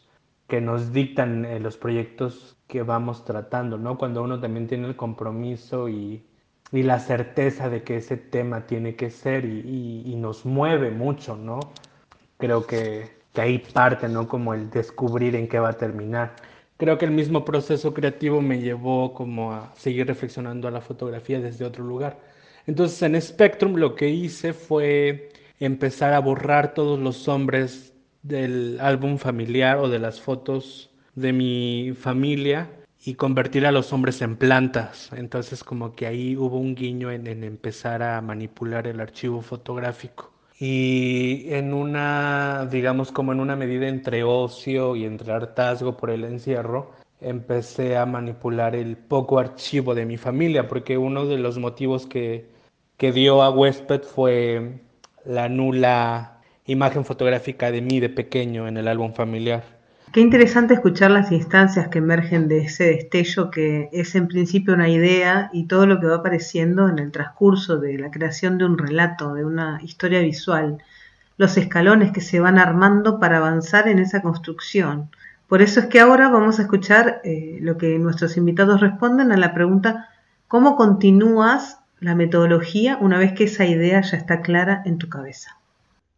que 0.50 0.60
nos 0.60 0.92
dictan 0.92 1.46
eh, 1.46 1.60
los 1.60 1.78
proyectos 1.78 2.58
que 2.68 2.82
vamos 2.82 3.24
tratando, 3.24 3.78
¿no? 3.78 3.96
Cuando 3.98 4.22
uno 4.22 4.40
también 4.40 4.66
tiene 4.68 4.88
el 4.88 4.96
compromiso 4.96 5.88
y, 5.88 6.26
y 6.72 6.82
la 6.82 7.00
certeza 7.00 7.70
de 7.70 7.82
que 7.84 7.96
ese 7.96 8.18
tema 8.18 8.66
tiene 8.66 8.96
que 8.96 9.10
ser 9.10 9.46
y, 9.46 9.60
y, 9.60 10.12
y 10.12 10.16
nos 10.16 10.44
mueve 10.44 10.90
mucho, 10.90 11.36
¿no? 11.36 11.60
Creo 12.38 12.66
que, 12.66 13.10
que 13.32 13.40
ahí 13.40 13.58
parte, 13.60 14.08
¿no? 14.08 14.28
Como 14.28 14.54
el 14.54 14.70
descubrir 14.70 15.36
en 15.36 15.48
qué 15.48 15.58
va 15.58 15.70
a 15.70 15.78
terminar 15.78 16.36
creo 16.80 16.96
que 16.96 17.04
el 17.04 17.10
mismo 17.10 17.44
proceso 17.44 17.92
creativo 17.92 18.40
me 18.40 18.58
llevó 18.58 19.12
como 19.12 19.52
a 19.52 19.70
seguir 19.76 20.06
reflexionando 20.06 20.66
a 20.66 20.70
la 20.70 20.80
fotografía 20.80 21.38
desde 21.38 21.66
otro 21.66 21.84
lugar. 21.84 22.18
Entonces 22.66 23.02
en 23.02 23.20
Spectrum 23.20 23.76
lo 23.76 23.94
que 23.94 24.08
hice 24.08 24.54
fue 24.54 25.28
empezar 25.58 26.14
a 26.14 26.20
borrar 26.20 26.72
todos 26.72 26.98
los 26.98 27.28
hombres 27.28 27.89
del 28.22 28.78
álbum 28.80 29.18
familiar 29.18 29.78
o 29.78 29.88
de 29.88 29.98
las 29.98 30.20
fotos 30.20 30.90
de 31.14 31.32
mi 31.32 31.92
familia 31.98 32.70
y 33.04 33.14
convertir 33.14 33.66
a 33.66 33.72
los 33.72 33.92
hombres 33.92 34.20
en 34.22 34.36
plantas. 34.36 35.10
Entonces 35.16 35.64
como 35.64 35.94
que 35.94 36.06
ahí 36.06 36.36
hubo 36.36 36.58
un 36.58 36.74
guiño 36.74 37.10
en, 37.10 37.26
empezar 37.44 38.02
a 38.02 38.20
manipular 38.20 38.86
el 38.86 39.00
archivo 39.00 39.40
fotográfico 39.42 40.32
y 40.58 41.46
en 41.54 41.72
una, 41.72 42.68
digamos, 42.70 43.10
como 43.12 43.32
en 43.32 43.40
una 43.40 43.56
medida 43.56 43.88
entre 43.88 44.24
ocio 44.24 44.94
y 44.94 45.06
entre 45.06 45.32
hartazgo 45.32 45.96
por 45.96 46.10
el 46.10 46.22
encierro, 46.24 46.90
empecé 47.22 47.96
a 47.96 48.04
manipular 48.04 48.76
el 48.76 48.98
poco 48.98 49.38
archivo 49.38 49.94
de 49.94 50.04
mi 50.04 50.18
familia, 50.18 50.68
porque 50.68 50.98
uno 50.98 51.24
de 51.24 51.38
los 51.38 51.56
motivos 51.56 52.06
que, 52.06 52.50
que 52.98 53.10
dio 53.10 53.42
a 53.42 53.48
Huésped 53.48 54.02
fue 54.02 54.82
la 55.24 55.48
nula 55.48 56.39
imagen 56.66 57.04
fotográfica 57.04 57.70
de 57.70 57.80
mí 57.80 58.00
de 58.00 58.08
pequeño 58.08 58.68
en 58.68 58.76
el 58.76 58.88
álbum 58.88 59.12
familiar. 59.12 59.62
Qué 60.12 60.20
interesante 60.20 60.74
escuchar 60.74 61.12
las 61.12 61.30
instancias 61.30 61.86
que 61.86 61.98
emergen 61.98 62.48
de 62.48 62.62
ese 62.62 62.84
destello 62.86 63.50
que 63.52 63.88
es 63.92 64.16
en 64.16 64.26
principio 64.26 64.74
una 64.74 64.88
idea 64.88 65.50
y 65.52 65.66
todo 65.66 65.86
lo 65.86 66.00
que 66.00 66.08
va 66.08 66.16
apareciendo 66.16 66.88
en 66.88 66.98
el 66.98 67.12
transcurso 67.12 67.78
de 67.78 67.96
la 67.96 68.10
creación 68.10 68.58
de 68.58 68.64
un 68.64 68.76
relato, 68.76 69.34
de 69.34 69.44
una 69.44 69.80
historia 69.84 70.18
visual, 70.18 70.82
los 71.36 71.56
escalones 71.56 72.10
que 72.10 72.20
se 72.20 72.40
van 72.40 72.58
armando 72.58 73.20
para 73.20 73.36
avanzar 73.36 73.86
en 73.86 74.00
esa 74.00 74.20
construcción. 74.20 75.10
Por 75.46 75.62
eso 75.62 75.78
es 75.78 75.86
que 75.86 76.00
ahora 76.00 76.28
vamos 76.28 76.58
a 76.58 76.62
escuchar 76.62 77.20
eh, 77.22 77.58
lo 77.60 77.78
que 77.78 77.96
nuestros 78.00 78.36
invitados 78.36 78.80
responden 78.80 79.30
a 79.30 79.36
la 79.36 79.54
pregunta 79.54 80.08
¿cómo 80.48 80.74
continúas 80.74 81.78
la 82.00 82.16
metodología 82.16 82.98
una 83.00 83.16
vez 83.16 83.32
que 83.32 83.44
esa 83.44 83.64
idea 83.64 84.00
ya 84.00 84.16
está 84.16 84.40
clara 84.40 84.82
en 84.84 84.98
tu 84.98 85.08
cabeza? 85.08 85.59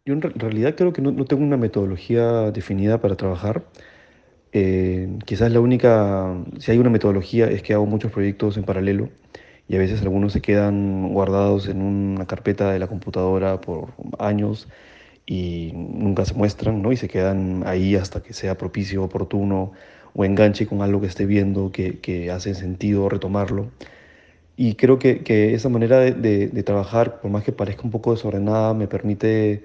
Yo 0.04 0.14
en 0.14 0.20
realidad 0.20 0.74
creo 0.76 0.92
que 0.92 1.00
no, 1.00 1.24
tengo 1.26 1.44
una 1.44 1.56
metodología 1.56 2.50
definida 2.50 3.00
para 3.00 3.16
trabajar. 3.16 3.64
Eh, 4.52 5.18
quizás 5.26 5.52
la 5.52 5.60
única, 5.60 6.44
si 6.58 6.72
hay 6.72 6.78
una 6.78 6.90
metodología 6.90 7.46
es 7.48 7.62
que 7.62 7.74
hago 7.74 7.86
muchos 7.86 8.12
proyectos 8.12 8.56
en 8.56 8.64
paralelo 8.64 9.10
y 9.68 9.76
a 9.76 9.78
veces 9.78 10.02
algunos 10.02 10.32
se 10.32 10.42
quedan 10.42 11.12
guardados 11.12 11.68
en 11.68 11.82
una 11.82 12.26
carpeta 12.26 12.72
de 12.72 12.80
la 12.80 12.88
computadora 12.88 13.60
por 13.60 13.94
años 14.18 14.68
y 15.26 15.72
nunca 15.74 16.24
se 16.26 16.34
muestran, 16.34 16.82
¿no? 16.82 16.92
Y 16.92 16.96
se 16.96 17.08
quedan 17.08 17.64
ahí 17.66 17.96
hasta 17.96 18.22
que 18.22 18.34
sea 18.34 18.58
propicio, 18.58 19.04
oportuno 19.04 19.72
o 20.14 20.24
enganche 20.24 20.66
con 20.66 20.82
algo 20.82 21.00
que 21.00 21.06
esté 21.08 21.26
viendo 21.26 21.72
que, 21.72 22.00
que 22.00 22.30
hace 22.32 22.54
sentido 22.54 23.08
retomarlo. 23.08 23.70
Y 24.56 24.74
creo 24.76 24.98
que, 24.98 25.22
que 25.24 25.54
esa 25.54 25.68
manera 25.68 25.98
de, 26.00 26.12
de, 26.48 26.62
trabajar, 26.62 27.20
por 27.20 27.30
más 27.30 27.42
que 27.44 27.52
parezca 27.52 27.82
un 27.82 27.90
poco 27.90 28.12
desordenada, 28.12 28.74
me 28.74 28.86
permite 28.86 29.64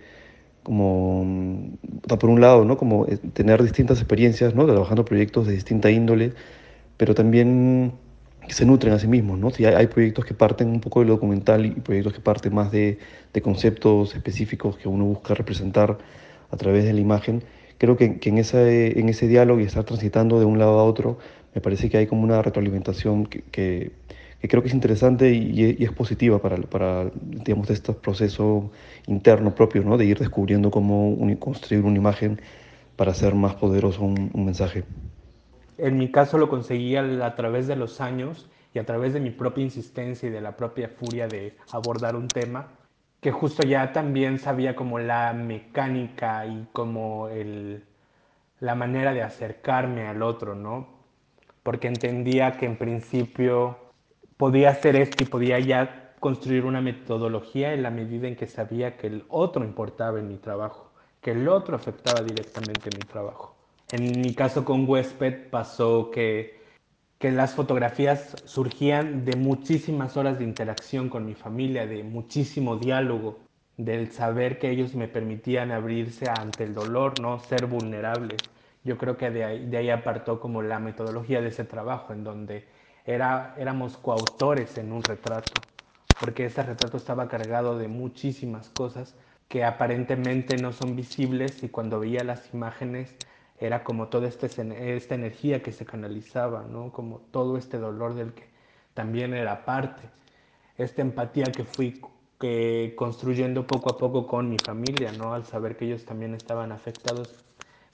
como, 0.67 1.77
por 2.19 2.29
un 2.29 2.41
lado, 2.41 2.65
¿no? 2.65 2.75
Como 2.75 3.05
eh, 3.05 3.15
tener 3.31 3.63
distintas 3.63 3.99
experiencias, 3.99 4.53
¿no? 4.53 4.65
Trabajando 4.65 5.05
proyectos 5.05 5.47
de 5.47 5.53
distinta 5.53 5.89
índole, 5.89 6.33
pero 6.97 7.15
también 7.15 7.93
se 8.49 8.65
nutren 8.65 8.91
a 8.93 8.99
sí 8.99 9.07
mismos, 9.07 9.39
¿no? 9.39 9.49
Si 9.49 9.63
hay, 9.63 9.87
proyectos 9.87 10.25
que 10.25 10.33
parten 10.33 10.67
un 10.67 10.81
poco 10.81 10.99
de 10.99 11.05
lo 11.05 11.13
documental 11.13 11.65
y 11.65 11.69
proyectos 11.71 12.11
que 12.11 12.19
parten 12.19 12.53
más 12.53 12.69
de, 12.69 12.99
de, 13.33 13.41
conceptos 13.41 14.13
específicos 14.13 14.75
que 14.75 14.89
uno 14.89 15.05
busca 15.05 15.33
representar 15.35 15.99
a 16.51 16.57
través 16.57 16.83
de 16.83 16.91
la 16.91 16.99
imagen, 16.99 17.43
creo 17.77 17.95
que, 17.95 18.19
que 18.19 18.27
en, 18.27 18.37
ese, 18.37 18.99
en 18.99 19.07
ese 19.07 19.29
diálogo 19.29 19.61
y 19.61 19.63
estar 19.63 19.85
transitando 19.85 20.37
de 20.37 20.45
un 20.45 20.59
lado 20.59 20.79
a 20.79 20.83
otro, 20.83 21.17
me 21.55 21.61
parece 21.61 21.89
que 21.89 21.97
hay 21.97 22.07
como 22.07 22.23
una 22.23 22.41
retroalimentación 22.41 23.25
que, 23.25 23.41
que, 23.43 23.91
creo 24.41 24.61
que 24.61 24.67
es 24.67 24.73
interesante 24.73 25.31
y, 25.31 25.75
y, 25.79 25.83
es 25.83 25.91
positiva 25.91 26.39
para, 26.39 26.57
para 26.57 27.09
digamos, 27.21 27.69
este 27.69 27.93
proceso 27.93 28.71
interno 29.07 29.53
propio, 29.55 29.83
¿no? 29.83 29.97
De 29.97 30.05
ir 30.05 30.19
descubriendo 30.19 30.69
cómo 30.69 31.17
construir 31.39 31.83
una 31.83 31.97
imagen 31.97 32.39
para 32.95 33.11
hacer 33.11 33.33
más 33.33 33.55
poderoso 33.55 34.03
un, 34.03 34.29
un 34.33 34.45
mensaje. 34.45 34.83
En 35.77 35.97
mi 35.97 36.11
caso 36.11 36.37
lo 36.37 36.49
conseguí 36.49 36.95
a 36.95 37.35
través 37.35 37.67
de 37.67 37.75
los 37.75 38.01
años 38.01 38.49
y 38.73 38.79
a 38.79 38.85
través 38.85 39.13
de 39.13 39.19
mi 39.19 39.29
propia 39.29 39.63
insistencia 39.63 40.27
y 40.29 40.31
de 40.31 40.41
la 40.41 40.55
propia 40.55 40.89
furia 40.89 41.27
de 41.27 41.55
abordar 41.71 42.15
un 42.15 42.27
tema, 42.27 42.67
que 43.21 43.31
justo 43.31 43.63
ya 43.63 43.91
también 43.91 44.39
sabía 44.39 44.75
como 44.75 44.99
la 44.99 45.33
mecánica 45.33 46.45
y 46.45 46.67
como 46.73 47.27
el, 47.29 47.83
la 48.59 48.75
manera 48.75 49.13
de 49.13 49.23
acercarme 49.23 50.07
al 50.07 50.21
otro, 50.21 50.55
¿no? 50.55 50.87
Porque 51.63 51.87
entendía 51.87 52.53
que 52.53 52.65
en 52.65 52.77
principio 52.77 53.86
podía 54.37 54.69
hacer 54.69 54.95
esto 54.95 55.23
y 55.23 55.25
podía 55.25 55.59
ya 55.59 56.15
construir 56.19 56.65
una 56.65 56.81
metodología 56.81 57.73
en 57.73 57.83
la 57.83 57.91
medida 57.91 58.27
en 58.27 58.35
que 58.35 58.47
sabía 58.47 58.97
que 58.97 59.07
el 59.07 59.25
otro 59.29 59.63
importaba 59.63 60.19
en 60.19 60.27
mi 60.27 60.37
trabajo, 60.37 60.91
que 61.21 61.31
el 61.31 61.47
otro 61.47 61.75
afectaba 61.75 62.23
directamente 62.23 62.91
mi 62.91 63.03
trabajo. 63.03 63.55
En 63.89 64.21
mi 64.21 64.33
caso 64.35 64.65
con 64.65 64.87
Huésped 64.87 65.49
pasó 65.49 66.11
que, 66.11 66.59
que 67.19 67.31
las 67.31 67.55
fotografías 67.55 68.37
surgían 68.45 69.25
de 69.25 69.35
muchísimas 69.35 70.17
horas 70.17 70.39
de 70.39 70.43
interacción 70.45 71.09
con 71.09 71.25
mi 71.25 71.35
familia, 71.35 71.87
de 71.87 72.03
muchísimo 72.03 72.77
diálogo, 72.77 73.39
del 73.77 74.11
saber 74.11 74.59
que 74.59 74.71
ellos 74.71 74.95
me 74.95 75.07
permitían 75.07 75.71
abrirse 75.71 76.29
ante 76.29 76.63
el 76.63 76.73
dolor, 76.73 77.17
no 77.19 77.39
ser 77.39 77.67
vulnerables. 77.67 78.49
Yo 78.83 78.97
creo 78.97 79.17
que 79.17 79.29
de 79.31 79.43
ahí, 79.45 79.65
de 79.67 79.77
ahí 79.77 79.89
apartó 79.89 80.39
como 80.39 80.61
la 80.61 80.79
metodología 80.79 81.41
de 81.41 81.49
ese 81.49 81.63
trabajo, 81.63 82.13
en 82.13 82.23
donde 82.23 82.65
era, 83.07 83.55
éramos 83.57 83.97
coautores 83.97 84.77
en 84.77 84.91
un 84.93 85.03
retrato, 85.03 85.63
porque 86.19 86.45
ese 86.45 86.63
retrato 86.63 86.97
estaba 86.97 87.27
cargado 87.29 87.77
de 87.79 87.87
muchísimas 87.87 88.69
cosas 88.69 89.15
que 89.47 89.63
aparentemente 89.65 90.57
no 90.57 90.73
son 90.73 90.95
visibles 90.95 91.63
y 91.63 91.69
cuando 91.69 91.99
veía 91.99 92.23
las 92.23 92.53
imágenes 92.53 93.15
era 93.59 93.83
como 93.83 94.09
toda 94.09 94.27
esta, 94.27 94.45
esta 94.47 95.15
energía 95.15 95.63
que 95.63 95.71
se 95.71 95.85
canalizaba, 95.85 96.63
¿no? 96.65 96.91
Como 96.91 97.19
todo 97.31 97.57
este 97.57 97.79
dolor 97.79 98.13
del 98.15 98.33
que 98.33 98.49
también 98.93 99.33
era 99.33 99.65
parte, 99.65 100.11
esta 100.77 101.01
empatía 101.01 101.53
que 101.55 101.65
fui 101.65 102.01
que 102.39 102.93
construyendo 102.97 103.67
poco 103.67 103.89
a 103.89 103.97
poco 103.97 104.27
con 104.27 104.49
mi 104.49 104.59
familia, 104.59 105.11
¿no? 105.11 105.33
Al 105.33 105.45
saber 105.45 105.77
que 105.77 105.85
ellos 105.85 106.05
también 106.05 106.33
estaban 106.35 106.71
afectados 106.71 107.45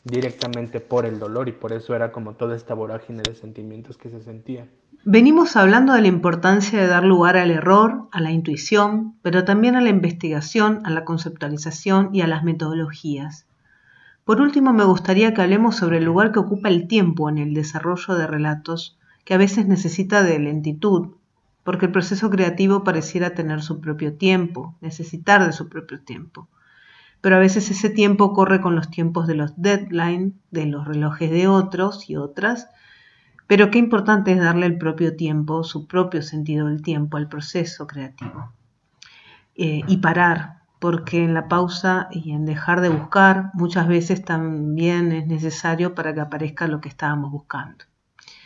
directamente 0.04 0.82
por 0.82 1.06
el 1.06 1.20
dolor 1.20 1.50
y 1.50 1.54
por 1.54 1.74
eso 1.74 1.96
era 1.96 2.12
como 2.12 2.36
toda 2.36 2.56
esta 2.56 2.74
vorágine 2.74 3.24
de 3.24 3.36
sentimientos 3.36 3.98
que 3.98 4.10
se 4.10 4.22
sentía. 4.22 4.70
Venimos 5.06 5.58
hablando 5.58 5.92
de 5.92 6.02
la 6.02 6.08
importancia 6.08 6.80
de 6.80 6.88
dar 6.88 7.04
lugar 7.04 7.36
al 7.36 7.52
error, 7.52 8.08
a 8.14 8.22
la 8.22 8.32
intuición, 8.32 9.16
pero 9.22 9.44
también 9.44 9.76
a 9.76 9.82
la 9.82 9.90
investigación, 9.90 10.80
a 10.86 10.92
la 10.92 11.04
conceptualización 11.04 12.16
y 12.16 12.22
a 12.22 12.28
las 12.28 12.46
metodologías. 12.46 13.46
Por 14.24 14.40
último, 14.40 14.72
me 14.72 14.86
gustaría 14.86 15.34
que 15.34 15.42
hablemos 15.42 15.76
sobre 15.76 15.98
el 15.98 16.06
lugar 16.06 16.32
que 16.32 16.40
ocupa 16.40 16.70
el 16.70 16.88
tiempo 16.88 17.28
en 17.28 17.38
el 17.38 17.54
desarrollo 17.54 18.14
de 18.16 18.28
relatos, 18.28 18.98
que 19.26 19.34
a 19.34 19.38
veces 19.38 19.68
necesita 19.68 20.24
de 20.24 20.40
lentitud, 20.40 21.10
porque 21.66 21.88
el 21.88 21.92
proceso 21.92 22.30
creativo 22.30 22.86
pareciera 22.86 23.34
tener 23.34 23.62
su 23.62 23.82
propio 23.82 24.14
tiempo, 24.14 24.78
necesitar 24.80 25.46
de 25.46 25.52
su 25.52 25.68
propio 25.68 26.00
tiempo. 26.00 26.48
Pero 27.20 27.36
a 27.36 27.40
veces 27.40 27.70
ese 27.70 27.90
tiempo 27.90 28.32
corre 28.32 28.62
con 28.62 28.74
los 28.78 28.90
tiempos 28.90 29.28
de 29.28 29.36
los 29.36 29.52
deadlines, 29.58 30.32
de 30.52 30.66
los 30.66 30.88
relojes 30.88 31.30
de 31.30 31.50
otros 31.50 32.10
y 32.10 32.16
otras, 32.16 32.70
pero 33.48 33.70
qué 33.72 33.80
importante 33.80 34.32
es 34.32 34.40
darle 34.40 34.66
el 34.66 34.78
propio 34.78 35.16
tiempo, 35.16 35.64
su 35.64 35.88
propio 35.88 36.22
sentido 36.22 36.68
del 36.68 36.82
tiempo 36.82 37.18
al 37.18 37.28
proceso 37.28 37.88
creativo. 37.88 38.52
Eh, 39.56 39.82
y 39.88 39.98
parar, 39.98 40.64
porque 40.80 41.24
en 41.24 41.34
la 41.34 41.48
pausa 41.48 42.08
y 42.12 42.32
en 42.32 42.46
dejar 42.46 42.82
de 42.82 42.90
buscar 42.90 43.52
muchas 43.54 43.88
veces 43.88 44.26
también 44.26 45.12
es 45.12 45.28
necesario 45.28 45.96
para 45.96 46.14
que 46.14 46.22
aparezca 46.22 46.68
lo 46.68 46.82
que 46.82 46.90
estábamos 46.90 47.32
buscando. 47.32 47.86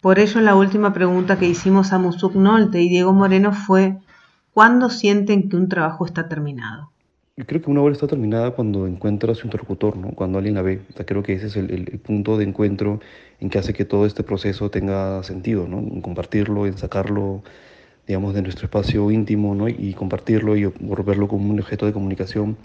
Por 0.02 0.20
ello 0.20 0.42
la 0.42 0.56
última 0.56 0.94
pregunta 0.94 1.40
que 1.40 1.48
hicimos 1.48 1.94
a 1.94 1.98
Musuk 1.98 2.36
Nolte 2.36 2.82
y 2.82 2.90
Diego 2.90 3.14
Moreno 3.14 3.54
fue 3.54 3.98
¿cuándo 4.54 4.90
sienten 4.90 5.50
que 5.50 5.56
un 5.56 5.70
trabajo 5.70 6.06
está 6.06 6.28
terminado? 6.28 6.92
Yo 7.40 7.46
creo 7.46 7.62
que 7.62 7.70
una 7.70 7.84
obra 7.84 7.94
está 7.94 8.08
terminada 8.08 8.50
cuando 8.50 8.88
encuentra 8.88 9.36
su 9.36 9.46
interlocutor, 9.46 9.96
¿no? 9.96 10.10
cuando 10.10 10.40
alguien 10.40 10.56
la 10.56 10.64
ve. 10.64 10.82
creo 11.06 11.22
que 11.22 11.34
ese 11.34 11.46
es 11.46 11.56
el, 11.56 11.70
el, 11.70 12.00
punto 12.00 12.36
de 12.36 12.44
encuentro 12.44 13.00
en 13.40 13.52
que 13.52 13.60
hace 13.60 13.74
que 13.76 13.86
todo 13.86 14.08
este 14.08 14.24
proceso 14.24 14.72
tenga 14.72 15.22
sentido, 15.22 15.68
¿no? 15.68 15.78
en 15.78 16.02
compartirlo, 16.02 16.66
en 16.66 16.80
sacarlo 16.80 17.44
digamos, 18.08 18.34
de 18.34 18.42
nuestro 18.42 18.66
espacio 18.66 19.12
íntimo 19.12 19.54
¿no? 19.54 19.70
y 19.70 19.94
compartirlo 19.94 20.58
y 20.58 20.66
volverlo 20.66 21.28
como 21.28 21.52
un 21.52 21.60
objeto 21.60 21.86
de 21.86 21.94
comunicación, 21.94 22.58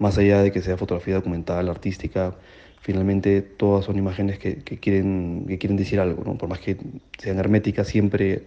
más 0.00 0.18
allá 0.18 0.42
de 0.42 0.50
que 0.50 0.60
sea 0.60 0.76
fotografía 0.76 1.14
documental, 1.14 1.68
artística. 1.68 2.34
Finalmente, 2.80 3.42
todas 3.42 3.84
son 3.84 3.96
imágenes 3.96 4.40
que, 4.40 4.56
que 4.56 4.78
quieren, 4.78 5.44
que 5.46 5.58
quieren 5.58 5.76
decir 5.76 6.00
algo, 6.00 6.24
¿no? 6.24 6.36
por 6.36 6.48
más 6.48 6.58
que 6.58 6.76
sean 7.18 7.38
herméticas, 7.38 7.86
siempre, 7.86 8.42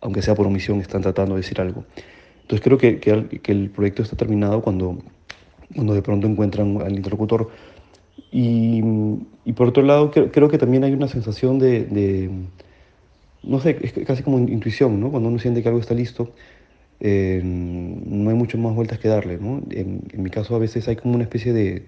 aunque 0.00 0.22
sea 0.22 0.36
por 0.36 0.46
omisión, 0.46 0.80
están 0.80 1.02
tratando 1.02 1.34
de 1.34 1.40
decir 1.40 1.60
algo. 1.60 1.84
Entonces, 2.42 2.62
creo 2.62 2.78
que, 2.78 3.00
que 3.00 3.52
el 3.52 3.70
proyecto 3.70 4.02
está 4.02 4.14
terminado 4.16 4.62
cuando, 4.62 5.02
cuando 5.74 5.94
de 5.94 6.02
pronto 6.02 6.26
encuentran 6.26 6.80
al 6.80 6.94
interlocutor. 6.94 7.50
Y, 8.32 8.82
y 9.44 9.52
por 9.52 9.68
otro 9.68 9.82
lado, 9.82 10.10
creo, 10.10 10.30
creo, 10.32 10.48
que 10.48 10.58
también 10.58 10.84
hay 10.84 10.92
una 10.92 11.08
sensación 11.08 11.58
de, 11.58 11.84
de 11.84 12.30
no 13.46 13.60
sé, 13.60 13.78
es 13.80 13.92
casi 14.06 14.22
como 14.22 14.38
intuición, 14.38 15.00
¿no? 15.00 15.10
Cuando 15.10 15.28
uno 15.28 15.38
siente 15.38 15.62
que 15.62 15.68
algo 15.68 15.80
está 15.80 15.94
listo, 15.94 16.32
eh, 17.00 17.40
no 17.44 18.30
hay 18.30 18.36
mucho 18.36 18.58
más 18.58 18.74
vueltas 18.74 18.98
que 18.98 19.08
darle, 19.08 19.38
¿no? 19.38 19.62
En, 19.70 20.02
mi 20.14 20.30
caso 20.30 20.56
a 20.56 20.58
veces 20.58 20.88
hay 20.88 20.96
como 20.96 21.14
una 21.14 21.24
especie 21.24 21.52
de, 21.52 21.86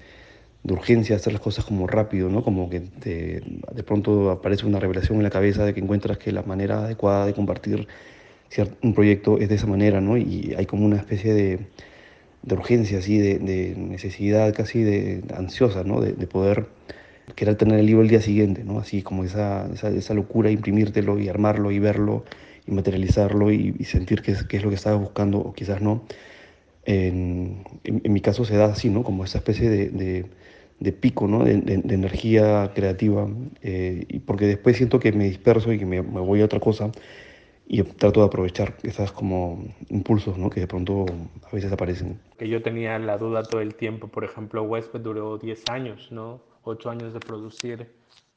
de, 0.63 0.73
urgencia 0.73 1.17
hacer 1.17 1.33
las 1.33 1.43
cosas 1.43 1.65
como 1.65 1.87
rápido, 1.87 2.29
¿no? 2.31 2.45
Como 2.45 2.71
que 2.71 2.81
de 2.81 3.83
pronto 3.85 4.31
aparece 4.31 4.67
una 4.67 4.81
revelación 4.81 5.19
en 5.19 5.25
la 5.25 5.31
cabeza 5.31 5.65
de 5.65 5.75
que 5.75 5.81
encuentras 5.81 6.19
que 6.19 6.33
la 6.33 6.43
manera 6.43 6.85
adecuada 6.85 7.27
de 7.27 7.35
compartir 7.35 7.89
un 8.83 8.95
proyecto 8.95 9.39
es 9.39 9.49
de 9.49 9.57
esa 9.57 9.67
manera, 9.67 10.01
¿no? 10.01 10.17
Y 10.17 10.55
hay 10.57 10.67
como 10.67 10.87
una 10.87 10.97
especie 10.97 11.35
de, 11.35 11.59
de 12.43 12.55
urgencia, 12.55 12.99
así, 12.99 13.19
de, 13.19 13.39
de, 13.39 13.75
necesidad 13.77 14.55
casi 14.55 14.83
de, 14.83 15.23
ansiosa, 15.35 15.85
¿no? 15.85 16.01
De, 16.01 16.13
poder 16.27 16.67
querer 17.35 17.57
tener 17.57 17.79
el 17.79 17.87
libro 17.87 18.03
el 18.03 18.09
día 18.09 18.21
siguiente, 18.21 18.65
¿no? 18.65 18.79
Así 18.79 19.03
como 19.03 19.25
esa, 19.25 19.69
esa, 19.73 19.91
esa 19.91 20.15
locura, 20.15 20.51
imprimírtelo 20.51 21.19
y 21.19 21.29
armarlo 21.29 21.71
y 21.71 21.79
verlo 21.79 22.25
y 22.67 22.73
materializarlo 22.73 23.51
y, 23.53 23.73
sentir 23.85 24.23
qué 24.23 24.33
es, 24.33 24.45
qué 24.45 24.59
es, 24.59 24.63
lo 24.63 24.71
que 24.71 24.77
estabas 24.77 25.01
buscando 25.01 25.39
o 25.39 25.53
quizás 25.53 25.81
no. 25.81 26.05
En, 26.85 27.65
en, 27.85 28.13
mi 28.13 28.21
caso 28.21 28.45
se 28.45 28.57
da 28.57 28.67
así, 28.67 28.89
¿no? 28.89 29.03
Como 29.05 29.25
esa 29.25 29.39
especie 29.39 29.69
de, 29.69 29.91
de, 29.91 30.27
de 30.81 30.93
pico, 30.93 31.27
¿no? 31.29 31.45
De, 31.45 31.53
energía 31.53 32.73
creativa, 32.75 33.29
eh, 33.63 34.05
y 34.09 34.21
porque 34.21 34.47
después 34.47 34.77
siento 34.77 35.01
que 35.01 35.13
me 35.13 35.25
disperso 35.25 35.73
y 35.73 35.79
que 35.79 35.87
me, 35.87 36.03
me, 36.03 36.21
voy 36.21 36.41
a 36.41 36.45
otra 36.45 36.61
cosa 36.61 36.91
y 37.71 37.83
trato 37.83 38.21
de 38.21 38.27
aprovechar 38.27 38.75
esos 38.83 39.13
como 39.13 39.63
impulsos, 39.91 40.39
¿no? 40.39 40.49
Que 40.49 40.61
de 40.61 40.67
pronto 40.67 41.05
a 41.45 41.55
veces 41.55 41.71
aparecen. 41.71 42.19
Que 42.39 42.49
yo 42.49 42.63
tenía 42.63 42.99
la 42.99 43.19
duda 43.19 43.43
todo 43.43 43.61
el 43.61 43.75
tiempo, 43.75 44.09
por 44.09 44.25
ejemplo, 44.25 44.63
Huésped 44.63 45.01
duró 45.01 45.37
10 45.37 45.65
años, 45.71 46.11
¿no? 46.11 46.41
ocho 46.69 46.91
años 46.91 47.13
de 47.13 47.21
producir 47.21 47.91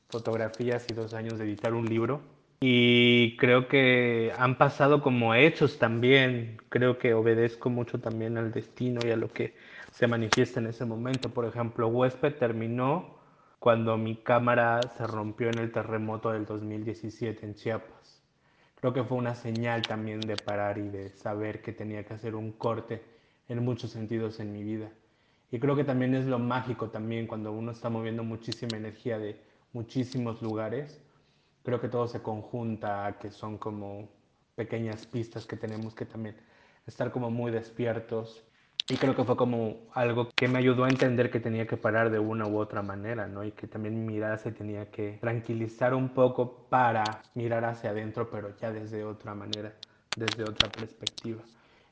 fotografías 0.09 0.85
y 0.89 0.93
dos 0.93 1.13
años 1.13 1.37
de 1.37 1.45
editar 1.45 1.73
un 1.73 1.85
libro. 1.85 2.21
Y 2.61 3.35
creo 3.37 3.67
que 3.67 4.31
han 4.37 4.57
pasado 4.57 5.01
como 5.01 5.33
hechos 5.33 5.79
también. 5.79 6.57
Creo 6.69 6.97
que 6.97 7.13
obedezco 7.13 7.69
mucho 7.69 7.99
también 7.99 8.37
al 8.37 8.51
destino 8.51 8.99
y 9.05 9.09
a 9.09 9.15
lo 9.15 9.29
que 9.29 9.55
se 9.91 10.07
manifiesta 10.07 10.59
en 10.59 10.67
ese 10.67 10.85
momento. 10.85 11.29
Por 11.29 11.45
ejemplo, 11.45 11.87
Huésped 11.87 12.35
terminó 12.35 13.17
cuando 13.59 13.97
mi 13.97 14.15
cámara 14.15 14.79
se 14.97 15.07
rompió 15.07 15.49
en 15.49 15.57
el 15.57 15.71
terremoto 15.71 16.31
del 16.31 16.45
2017 16.45 17.45
en 17.45 17.55
Chiapas. 17.55 18.20
Creo 18.81 18.93
que 18.93 19.03
fue 19.03 19.17
una 19.19 19.35
señal 19.35 19.85
también 19.87 20.27
de 20.27 20.37
parar 20.37 20.79
y 20.79 20.89
de 20.89 21.11
saber 21.11 21.61
que 21.61 21.71
tenía 21.71 22.03
que 22.03 22.15
hacer 22.15 22.35
un 22.35 22.51
corte 22.51 23.03
en 23.47 23.63
muchos 23.63 23.91
sentidos 23.91 24.39
en 24.39 24.51
mi 24.51 24.63
vida. 24.63 24.91
Y 25.51 25.59
creo 25.59 25.75
que 25.75 25.83
también 25.83 26.15
es 26.15 26.25
lo 26.25 26.39
mágico 26.39 26.89
también 26.89 27.27
cuando 27.27 27.51
uno 27.51 27.71
está 27.71 27.89
moviendo 27.89 28.23
muchísima 28.23 28.77
energía 28.77 29.19
de 29.19 29.39
muchísimos 29.71 30.41
lugares. 30.41 30.99
Creo 31.63 31.79
que 31.79 31.89
todo 31.89 32.07
se 32.07 32.23
conjunta, 32.23 33.17
que 33.19 33.29
son 33.29 33.59
como 33.59 34.09
pequeñas 34.55 35.05
pistas 35.05 35.45
que 35.45 35.57
tenemos 35.57 35.93
que 35.93 36.05
también 36.05 36.35
estar 36.87 37.11
como 37.11 37.29
muy 37.29 37.51
despiertos 37.51 38.43
y 38.91 38.97
creo 38.97 39.15
que 39.15 39.23
fue 39.23 39.37
como 39.37 39.77
algo 39.93 40.27
que 40.35 40.49
me 40.49 40.59
ayudó 40.59 40.83
a 40.83 40.89
entender 40.89 41.31
que 41.31 41.39
tenía 41.39 41.65
que 41.65 41.77
parar 41.77 42.11
de 42.11 42.19
una 42.19 42.45
u 42.45 42.57
otra 42.57 42.81
manera, 42.81 43.25
¿no? 43.25 43.41
Y 43.45 43.51
que 43.51 43.65
también 43.65 43.95
mi 43.95 44.13
mirada 44.13 44.37
se 44.37 44.51
tenía 44.51 44.91
que 44.91 45.17
tranquilizar 45.21 45.93
un 45.93 46.09
poco 46.09 46.65
para 46.69 47.21
mirar 47.33 47.63
hacia 47.63 47.91
adentro, 47.91 48.29
pero 48.29 48.49
ya 48.59 48.73
desde 48.73 49.05
otra 49.05 49.33
manera, 49.33 49.71
desde 50.17 50.43
otra 50.43 50.67
perspectiva. 50.67 51.41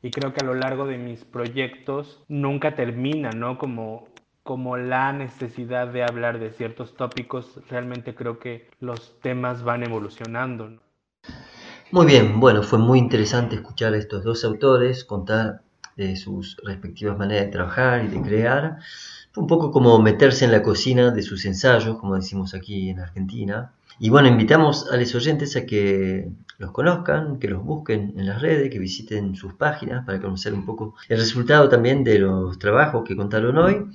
Y 0.01 0.12
creo 0.12 0.34
que 0.34 0.41
a 0.41 0.44
lo 0.44 0.56
largo 0.56 0.88
de 0.88 0.98
mis 0.98 1.24
proyectos 1.24 2.22
nunca 2.27 2.75
termina, 2.75 3.32
¿no? 3.32 3.58
Como, 3.58 4.10
como 4.44 4.75
la 4.75 5.13
necesidad 5.13 5.88
de 5.88 6.03
hablar 6.03 6.38
de 6.38 6.51
ciertos 6.51 6.96
tópicos, 6.96 7.62
realmente 7.70 8.13
creo 8.13 8.39
que 8.39 8.70
los 8.82 9.18
temas 9.22 9.63
van 9.63 9.84
evolucionando. 9.84 10.68
¿no? 10.68 10.82
Muy 11.91 12.08
bien, 12.08 12.41
bueno, 12.41 12.62
fue 12.62 12.77
muy 12.77 13.00
interesante 13.00 13.56
escuchar 13.56 13.94
a 13.94 13.98
estos 13.98 14.25
dos 14.25 14.44
autores 14.44 15.06
contar 15.06 15.62
de 16.00 16.15
sus 16.15 16.58
respectivas 16.63 17.18
maneras 17.18 17.46
de 17.46 17.51
trabajar 17.51 18.06
y 18.06 18.08
de 18.08 18.22
crear. 18.22 18.79
Fue 19.32 19.44
un 19.44 19.48
poco 19.48 19.72
como 19.72 20.00
meterse 20.00 20.46
en 20.46 20.51
la 20.51 20.63
cocina 20.63 21.12
de 21.12 21.22
sus 21.22 21.46
ensayos, 21.46 21.98
como 21.98 22.15
decimos 22.15 22.53
aquí 22.53 22.89
en 22.89 23.00
Argentina. 23.00 23.72
Y 24.00 24.10
bueno, 24.10 24.29
invitamos 24.29 24.89
a 24.91 24.96
los 24.96 25.13
oyentes 25.13 25.56
a 25.58 25.65
que 25.65 26.29
los 26.58 26.72
conozcan, 26.72 27.38
que 27.38 27.50
los 27.50 27.63
busquen 27.63 28.13
en 28.18 28.25
las 28.25 28.41
redes, 28.41 28.70
que 28.72 28.79
visiten 28.79 29.36
sus 29.36 29.53
páginas 29.53 30.06
para 30.06 30.22
conocer 30.22 30.53
un 30.53 30.65
poco 30.65 30.96
el 31.10 31.18
resultado 31.18 31.68
también 31.68 32.03
de 32.03 32.20
los 32.20 32.58
trabajos 32.58 33.03
que 33.06 33.15
contaron 33.15 33.58
hoy. 33.58 33.86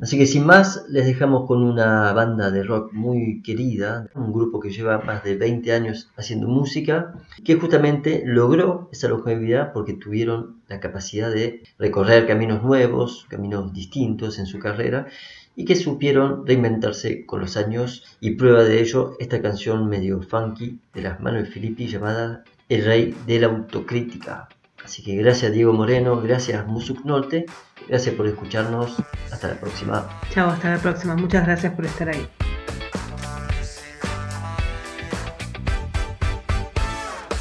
Así 0.00 0.18
que 0.18 0.26
sin 0.26 0.44
más, 0.44 0.84
les 0.88 1.06
dejamos 1.06 1.46
con 1.46 1.62
una 1.62 2.12
banda 2.12 2.50
de 2.50 2.62
rock 2.62 2.92
muy 2.92 3.42
querida, 3.42 4.08
un 4.14 4.32
grupo 4.32 4.60
que 4.60 4.70
lleva 4.70 4.98
más 4.98 5.24
de 5.24 5.36
20 5.36 5.72
años 5.72 6.10
haciendo 6.16 6.48
música, 6.48 7.14
que 7.44 7.54
justamente 7.54 8.22
logró 8.26 8.88
esa 8.92 9.08
longevidad 9.08 9.72
porque 9.72 9.94
tuvieron 9.94 10.60
la 10.68 10.80
capacidad 10.80 11.30
de 11.30 11.62
recorrer 11.78 12.26
caminos 12.26 12.62
nuevos, 12.62 13.26
caminos 13.28 13.72
distintos 13.72 14.38
en 14.38 14.46
su 14.46 14.58
carrera 14.58 15.06
y 15.54 15.64
que 15.64 15.74
supieron 15.74 16.46
reinventarse 16.46 17.24
con 17.24 17.40
los 17.40 17.56
años 17.56 18.04
y 18.20 18.32
prueba 18.32 18.62
de 18.62 18.80
ello 18.80 19.16
esta 19.18 19.40
canción 19.40 19.88
medio 19.88 20.20
funky 20.20 20.78
de 20.92 21.02
las 21.02 21.20
Manuel 21.20 21.46
Filippi 21.46 21.86
llamada 21.86 22.44
El 22.68 22.84
Rey 22.84 23.16
de 23.26 23.40
la 23.40 23.46
Autocrítica. 23.46 24.48
Así 24.86 25.02
que 25.02 25.16
gracias 25.16 25.50
Diego 25.50 25.72
Moreno, 25.72 26.20
gracias 26.22 26.64
Musuk 26.64 27.04
Norte, 27.04 27.44
gracias 27.88 28.14
por 28.14 28.24
escucharnos, 28.24 28.94
hasta 29.32 29.48
la 29.48 29.54
próxima. 29.54 30.08
Chao, 30.30 30.48
hasta 30.48 30.70
la 30.70 30.78
próxima. 30.78 31.16
Muchas 31.16 31.44
gracias 31.44 31.74
por 31.74 31.86
estar 31.86 32.08
ahí. 32.08 32.28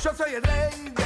Yo 0.03 0.11
soy 0.15 0.33
el 0.33 0.41
rey 0.41 0.89
de 0.89 1.04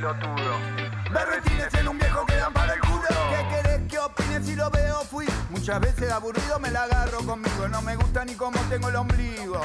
pelotudo. 0.00 0.56
Berretines 1.12 1.74
en 1.74 1.88
un 1.88 1.98
viejo 1.98 2.24
que 2.24 2.36
dan 2.36 2.52
para 2.52 2.72
el 2.72 2.80
culo. 2.80 3.06
¿Qué 3.30 3.54
querés 3.54 3.88
que 3.88 3.98
opine 3.98 4.42
si 4.42 4.56
lo 4.56 4.70
veo? 4.70 5.02
Fui 5.10 5.26
muchas 5.50 5.80
veces 5.80 6.10
aburrido, 6.10 6.58
me 6.58 6.70
la 6.70 6.84
agarro 6.84 7.18
conmigo. 7.18 7.68
No 7.68 7.82
me 7.82 7.96
gusta 7.96 8.24
ni 8.24 8.34
cómo 8.34 8.58
tengo 8.70 8.88
el 8.88 8.96
ombligo. 8.96 9.60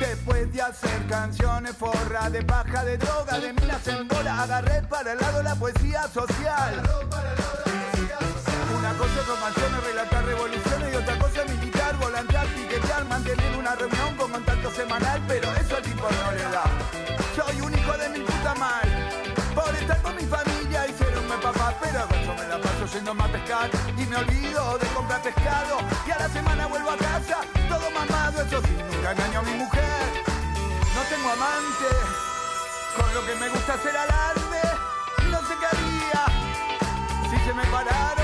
Después 0.00 0.52
de 0.52 0.60
hacer 0.60 1.06
canciones 1.08 1.76
forra 1.76 2.28
de 2.30 2.42
paja, 2.42 2.84
de 2.84 2.98
droga, 2.98 3.38
de 3.38 3.52
minas 3.52 3.86
en 3.86 4.08
bola, 4.08 4.42
agarré 4.42 4.82
para 4.82 5.12
el 5.12 5.18
lado 5.18 5.42
la 5.42 5.54
poesía 5.54 6.02
social. 6.12 6.82
Una 8.76 8.92
cosa 8.94 9.20
es 9.20 9.40
canciones, 9.40 9.84
relatar 9.84 10.24
revoluciones 10.24 10.92
y 10.92 10.96
otra 10.96 11.18
cosa 11.18 11.42
es 11.42 11.50
militar, 11.50 11.96
volantear, 11.96 12.46
piquetear, 12.48 13.04
mantener 13.06 13.56
una 13.56 13.74
reunión 13.76 14.16
con 14.16 14.32
contacto 14.32 14.70
semanal, 14.72 15.22
pero 15.28 15.52
eso 15.54 15.76
al 15.76 15.82
tipo 15.82 16.02
no 16.02 16.32
le 16.32 16.42
da. 16.42 17.13
Por 19.54 19.74
estar 19.74 20.02
con 20.02 20.16
mi 20.16 20.22
familia 20.22 20.86
buen 21.28 21.40
papá, 21.40 21.74
pero 21.80 22.06
yo 22.24 22.34
me 22.34 22.48
la 22.48 22.58
paso 22.58 22.86
yendo 22.92 23.12
a 23.12 23.28
pescar 23.28 23.70
y 23.96 24.06
me 24.06 24.16
olvido 24.16 24.78
de 24.78 24.86
comprar 24.88 25.22
pescado. 25.22 25.78
Y 26.06 26.10
a 26.10 26.18
la 26.18 26.28
semana 26.28 26.66
vuelvo 26.66 26.90
a 26.90 26.96
casa, 26.96 27.38
todo 27.68 27.90
mamado, 27.90 28.42
eso 28.42 28.60
sí, 28.62 28.76
nunca 28.90 29.12
engaño 29.12 29.38
a 29.40 29.42
mi 29.42 29.54
mujer. 29.54 30.22
No 30.94 31.02
tengo 31.08 31.30
amante, 31.30 31.90
con 32.96 33.14
lo 33.14 33.26
que 33.26 33.34
me 33.36 33.48
gusta 33.48 33.74
hacer 33.74 33.96
alarde, 33.96 34.62
no 35.30 35.38
sé 35.40 35.54
qué 35.58 35.66
haría 35.66 36.24
si 37.30 37.36
se 37.44 37.54
me 37.54 37.64
pararon, 37.66 38.23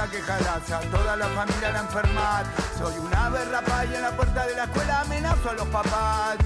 la 0.00 0.10
quejarás 0.10 0.70
A 0.70 0.80
toda 0.80 1.16
la 1.16 1.26
familia 1.26 1.72
la 1.72 1.80
enfermar. 1.80 2.44
Soy 2.78 2.96
una 2.98 3.28
berrapa 3.28 3.84
y 3.84 3.94
en 3.94 4.02
la 4.02 4.10
puerta 4.12 4.46
de 4.46 4.54
la 4.54 4.64
escuela 4.64 5.00
amenazo 5.00 5.50
a 5.50 5.54
los 5.54 5.68
papás. 5.68 6.36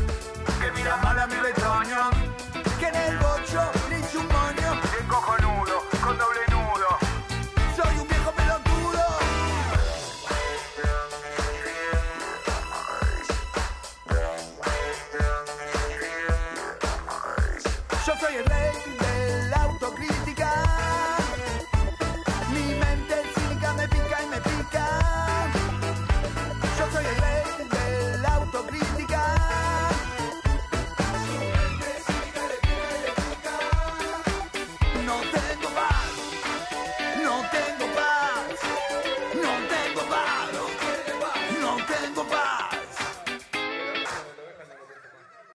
Que 0.61 0.73
mira 0.73 0.97
mal 0.97 1.19
a 1.19 1.27
mi 1.27 1.35
retoño 1.35 2.11
Que 2.81 2.89
en 2.89 2.97
el 2.97 3.19
bocho 3.19 3.63
le 3.91 4.19
un 4.19 4.27
moño. 4.27 4.81
Cojonudo, 5.09 5.64